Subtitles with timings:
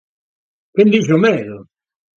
[0.73, 1.55] Quen dixo medo!